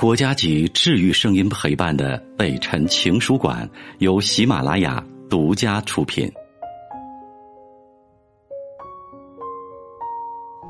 [0.00, 6.26] 国家级治愈声音陪伴的北辰情书馆由喜马拉雅独家出品。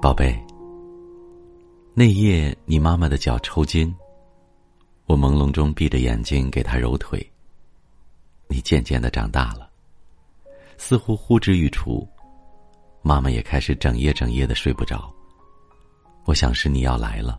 [0.02, 0.36] 宝贝，
[1.94, 3.94] 那夜你妈妈的脚抽筋，
[5.06, 7.24] 我朦胧中闭着眼睛给她揉腿。
[8.48, 9.70] 你渐渐的长大了，
[10.76, 12.04] 似乎呼之欲出，
[13.00, 15.08] 妈妈也开始整夜整夜的睡不着。
[16.24, 17.38] 我想是你要来了。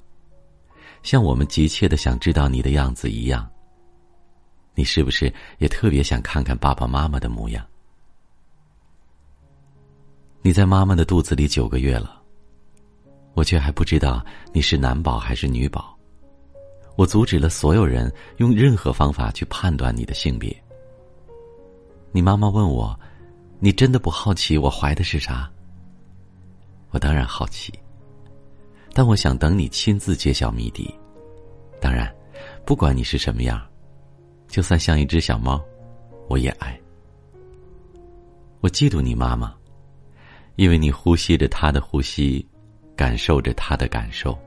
[1.04, 3.50] 像我们急切的想知道你的样子一样，
[4.76, 7.66] 你是不是也特别想看看爸爸妈妈的模样？
[10.42, 12.22] 你在妈妈的肚子里九个月了，
[13.34, 15.96] 我却还不知道你是男宝还是女宝。
[16.96, 20.56] 我阻止了所有人用任何方法去判断你的性别。
[22.12, 23.00] 你妈妈问我
[23.60, 25.50] ：“你真的不好奇我怀的是啥？”
[26.92, 27.72] 我当然好奇。
[28.94, 30.94] 但我想等你亲自揭晓谜底。
[31.80, 32.14] 当然，
[32.66, 33.62] 不管你是什么样，
[34.48, 35.64] 就算像一只小猫，
[36.28, 36.80] 我也爱。
[38.60, 39.56] 我嫉妒你妈妈，
[40.56, 42.48] 因为你呼吸着她的呼吸，
[42.96, 44.38] 感受着她的感受，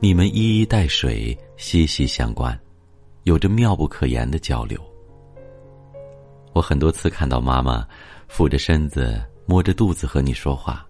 [0.00, 2.58] 你们一衣带水，息息相关，
[3.22, 4.80] 有着妙不可言的交流。
[6.52, 7.86] 我很多次看到妈妈
[8.26, 10.84] 俯着身子，摸着肚子和你说话。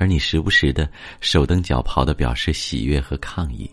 [0.00, 3.70] 而你时不时的手蹬脚刨的表示喜悦和抗议，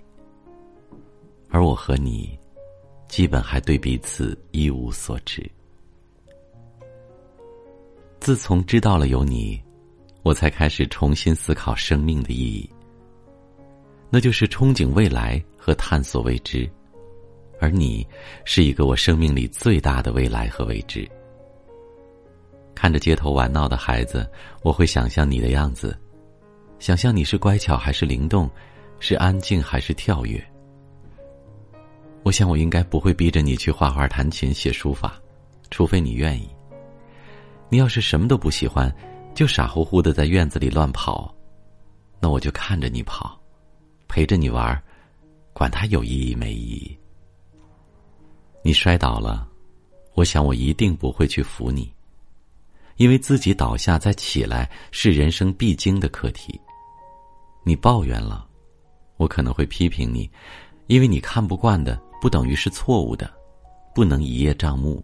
[1.49, 2.37] 而我和你，
[3.07, 5.49] 基本还对彼此一无所知。
[8.19, 9.57] 自从知道了有你，
[10.21, 12.69] 我才开始重新思考生命的意义。
[14.09, 16.69] 那就是憧憬未来和探索未知，
[17.57, 18.05] 而你
[18.43, 21.09] 是一个我生命里最大的未来和未知。
[22.75, 24.29] 看着街头玩闹的孩子，
[24.61, 25.97] 我会想象你的样子。
[26.79, 28.49] 想象你是乖巧还是灵动，
[28.99, 30.43] 是安静还是跳跃。
[32.23, 35.19] 我想我应该不会逼着你去画画、弹琴、写书法，
[35.71, 36.47] 除非你愿意。
[37.69, 38.93] 你要是什么都不喜欢，
[39.33, 41.33] 就傻乎乎的在院子里乱跑，
[42.19, 43.39] 那我就看着你跑，
[44.07, 44.81] 陪着你玩，
[45.53, 46.97] 管它有意义没意义。
[48.61, 49.47] 你摔倒了，
[50.13, 51.91] 我想我一定不会去扶你，
[52.97, 56.59] 因为自己倒下再起来是人生必经的课题。
[57.67, 58.47] 你抱怨了，
[59.17, 60.31] 我可能会批评你，
[60.87, 63.29] 因为你看不惯的不等于是错误的，
[63.93, 65.03] 不能一叶障目。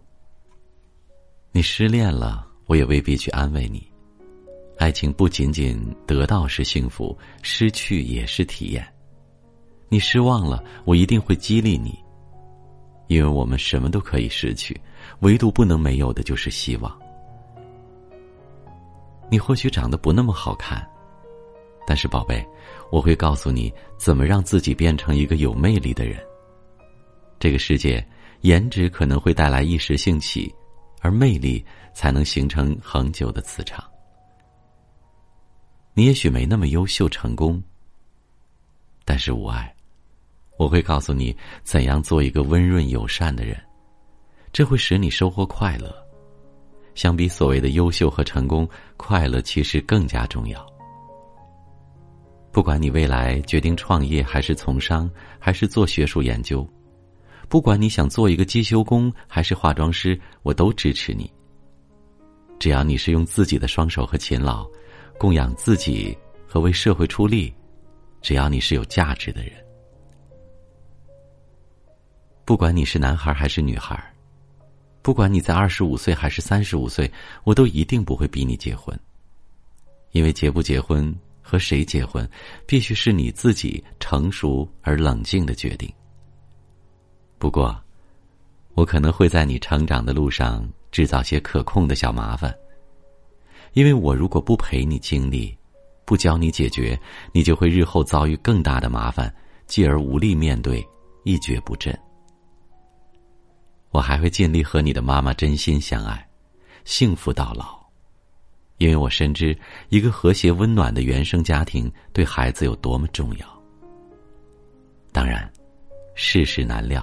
[1.52, 3.86] 你失恋了，我也未必去安慰你。
[4.78, 8.82] 爱情不仅仅得到是幸福，失去也是体验。
[9.90, 11.98] 你失望了，我一定会激励你，
[13.08, 14.74] 因为我们什么都可以失去，
[15.20, 16.98] 唯独不能没有的就是希望。
[19.30, 20.82] 你或许长得不那么好看。
[21.86, 22.46] 但是，宝贝，
[22.90, 26.18] 我会告诉你怎么让自己变成一个有魅力的人。
[27.38, 28.04] 这个世界，
[28.40, 30.54] 颜值可能会带来一时兴起，
[31.00, 33.84] 而魅力才能形成恒久的磁场。
[35.92, 37.62] 你也许没那么优秀成功，
[39.04, 39.72] 但是无碍，
[40.58, 43.56] 我会告诉你怎样做一个温润友善的人，
[44.52, 45.94] 这会使你收获快乐。
[46.94, 50.73] 相比所谓的优秀和成功，快乐其实更加重要。
[52.54, 55.10] 不管你未来决定创业还是从商，
[55.40, 56.64] 还是做学术研究，
[57.48, 61.28] 不管你想做一个机修工还是化妆师，我都支持你。
[62.60, 64.64] 只要你是用自己的双手和勤劳，
[65.18, 66.16] 供养自己
[66.46, 67.52] 和为社会出力，
[68.22, 69.52] 只要你是有价值的人，
[72.44, 74.00] 不管你是男孩还是女孩，
[75.02, 77.10] 不管你在二十五岁还是三十五岁，
[77.42, 78.96] 我都一定不会逼你结婚，
[80.12, 81.12] 因为结不结婚。
[81.46, 82.28] 和谁结婚，
[82.66, 85.92] 必须是你自己成熟而冷静的决定。
[87.38, 87.78] 不过，
[88.72, 92.52] 我可能会在你成长的路上制造些可控的小麻烦，
[93.74, 95.54] 因为我如果不陪你经历，
[96.06, 96.98] 不教你解决，
[97.32, 99.32] 你就会日后遭遇更大的麻烦，
[99.66, 100.82] 继而无力面对，
[101.24, 101.94] 一蹶不振。
[103.90, 106.26] 我还会尽力和你的妈妈真心相爱，
[106.84, 107.83] 幸福到老。
[108.84, 109.56] 因为我深知，
[109.88, 113.62] 一个和谐温暖的原生家庭对孩子有多么重要。
[115.10, 115.50] 当然，
[116.14, 117.02] 世事难料，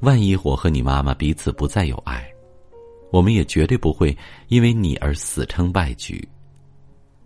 [0.00, 2.30] 万一我和你妈妈彼此不再有爱，
[3.10, 4.14] 我们也绝对不会
[4.48, 6.28] 因为你而死撑败局。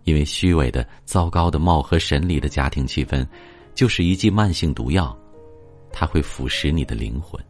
[0.04, 3.26] 因为虚伪的、糟糕的、貌合神离的家庭气氛，
[3.74, 5.18] 就是一剂慢性毒药，
[5.90, 7.44] 它会腐蚀你的灵魂。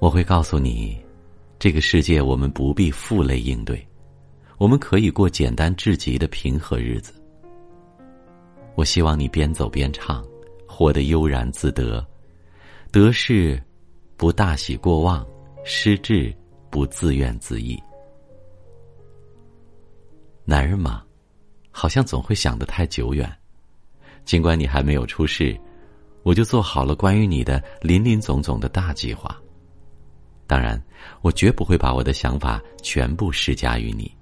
[0.00, 1.00] 我会告诉你。
[1.60, 3.86] 这个世界，我们不必负累应对，
[4.56, 7.12] 我们可以过简单至极的平和日子。
[8.76, 10.24] 我希望你边走边唱，
[10.66, 12.02] 活得悠然自得，
[12.90, 13.62] 得势
[14.16, 15.26] 不大喜过望，
[15.62, 16.34] 失志
[16.70, 17.78] 不自怨自艾。
[20.46, 21.04] 男人嘛，
[21.70, 23.30] 好像总会想得太久远。
[24.24, 25.54] 尽管你还没有出世，
[26.22, 29.38] 我就做好了关于你的林林总总的大计划。
[30.50, 30.82] 当然，
[31.22, 34.12] 我绝不会把我的想法全部施加于你。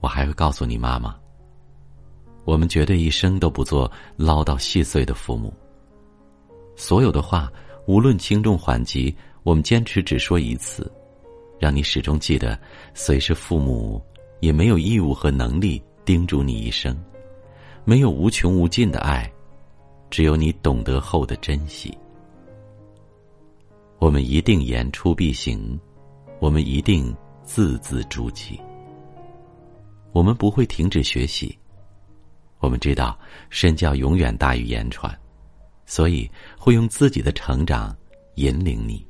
[0.00, 1.16] 我还会告诉你妈妈，
[2.44, 5.54] 我们绝对一生都不做唠叨细碎的父母。
[6.76, 7.50] 所有的话，
[7.86, 10.92] 无论轻重缓急，我们坚持只说一次，
[11.58, 12.60] 让你始终记得，
[12.92, 14.04] 虽是父母，
[14.40, 16.94] 也没有义务和能力叮嘱你一生。
[17.86, 19.32] 没有无穷无尽的爱，
[20.10, 21.96] 只有你懂得后的珍惜。
[24.00, 25.78] 我们一定言出必行，
[26.38, 27.14] 我们一定
[27.44, 28.58] 字字珠玑。
[30.12, 31.56] 我们不会停止学习，
[32.60, 33.16] 我们知道
[33.50, 35.14] 身教永远大于言传，
[35.84, 37.94] 所以会用自己的成长
[38.36, 39.06] 引领你。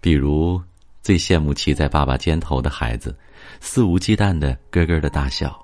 [0.00, 0.60] 比如，
[1.02, 3.16] 最羡慕骑在爸爸肩头的孩子，
[3.60, 5.56] 肆无忌惮的咯咯的大笑。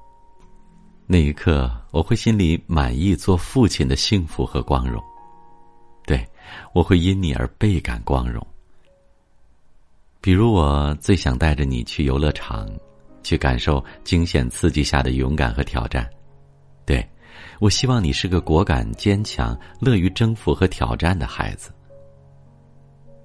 [1.04, 5.02] 那一刻，我会心里满意做父亲的幸福和光荣。
[6.72, 8.44] 我会因你而倍感光荣。
[10.20, 12.68] 比如，我最想带着你去游乐场，
[13.22, 16.08] 去感受惊险刺激下的勇敢和挑战。
[16.84, 17.06] 对，
[17.60, 21.70] 我希望你是个果敢、坚强、乐于征服和挑战的孩子。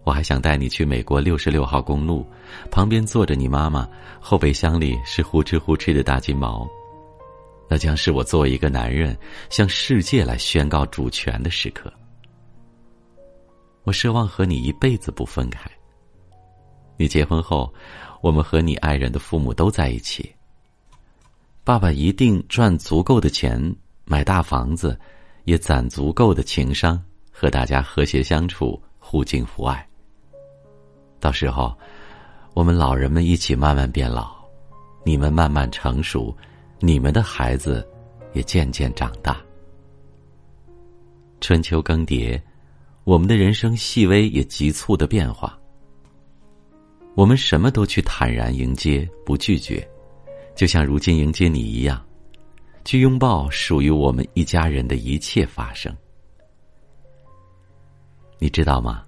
[0.04, 2.28] 我还想带你去美国六十六号公路，
[2.70, 3.88] 旁边坐着你妈妈，
[4.20, 6.70] 后备箱里是呼哧呼哧的大金毛。
[7.70, 9.18] 那将是我作为一个男人
[9.50, 11.92] 向世界来宣告主权的时刻。
[13.84, 15.70] 我奢望和你一辈子不分开。
[16.98, 17.74] 你结婚后，
[18.22, 20.34] 我们和你爱人的父母都在一起。
[21.64, 23.74] 爸爸一定赚足够的钱
[24.06, 25.00] 买大房子，
[25.46, 27.02] 也攒足够的情商
[27.32, 29.88] 和大家和谐相处，互敬互爱。
[31.20, 31.76] 到时候，
[32.54, 34.36] 我们老人们一起慢慢变老，
[35.06, 36.36] 你们慢慢成熟。
[36.80, 37.88] 你们的孩子
[38.34, 39.42] 也渐渐长大。
[41.40, 42.42] 春秋更迭，
[43.04, 45.60] 我们的人生细微也急促的变化。
[47.16, 49.88] 我们什么都去坦然迎接，不拒绝，
[50.56, 52.04] 就像如今迎接你一样，
[52.86, 55.96] 去拥抱属于我们一家人的一切发生。
[58.40, 59.06] 你知道吗？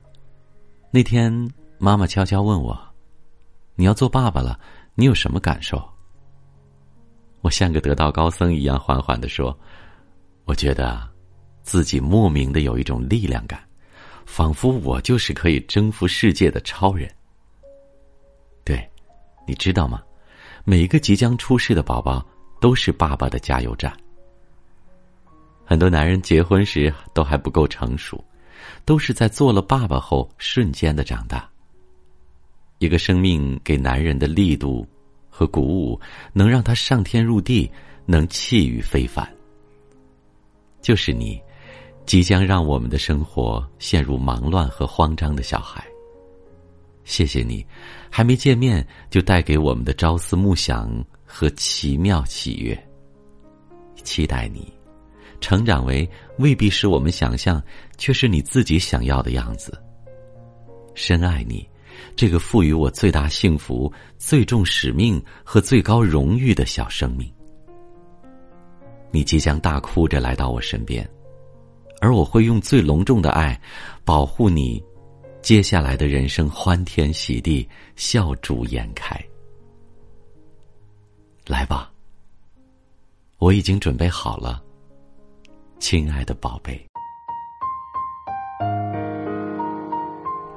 [0.91, 1.31] 那天
[1.77, 2.77] 妈妈悄悄问我
[3.75, 4.59] ：“你要做爸爸了，
[4.93, 5.81] 你有什么感受？”
[7.41, 9.57] 我像个得道高僧一样，缓缓的说
[10.45, 11.09] ：“我觉得，
[11.63, 13.59] 自己莫名的有一种力量感，
[14.25, 17.09] 仿佛我就是可以征服世界的超人。”
[18.65, 18.89] 对，
[19.47, 20.01] 你知道吗？
[20.63, 22.25] 每一个即将出世的宝宝
[22.59, 23.95] 都是爸爸的加油站。
[25.63, 28.23] 很多男人结婚时都还不够成熟，
[28.83, 31.49] 都是在做了爸爸后瞬间的长大。
[32.79, 34.87] 一个生命给男人的力度。
[35.37, 35.99] 和鼓舞
[36.31, 37.69] 能让他上天入地，
[38.05, 39.29] 能气宇非凡。
[40.81, 41.41] 就是你，
[42.05, 45.85] 即将让我们的生活陷入忙乱和慌张的小孩。
[47.03, 47.65] 谢谢你，
[48.09, 50.89] 还没见面就带给我们的朝思暮想
[51.25, 52.77] 和奇妙喜悦。
[54.03, 54.71] 期待你，
[55.39, 57.61] 成长为未必是我们想象，
[57.97, 59.77] 却是你自己想要的样子。
[60.93, 61.67] 深爱你。
[62.13, 67.31] 这个赋予我最大幸福、最重使命和最高荣誉的小生命，
[69.11, 71.09] 你即将大哭着来到我身边，
[72.05, 73.59] 而我会用最隆重的爱
[74.03, 74.79] 保护你，
[75.41, 79.19] 接下来的人生欢天喜地、笑逐颜开。
[81.47, 81.91] 来吧，
[83.39, 84.61] 我已经准备好了，
[85.79, 86.79] 亲爱的宝贝。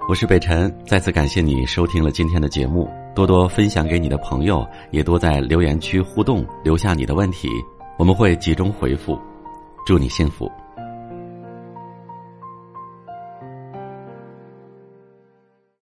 [0.06, 7.48] 我是北辰，再次感谢你收听了今天的节目，多多分享给你的朋友，也多在留言区互动，留下你的问题，
[7.98, 9.18] 我们会集中回复。
[9.86, 10.52] 祝你幸福。